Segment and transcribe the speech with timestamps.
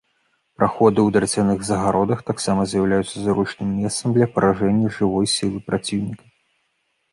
[0.59, 6.25] Праходы ў драцяных загародах таксама з'яўляюцца зручным месцам для паражэння жывой сілы праціўніка.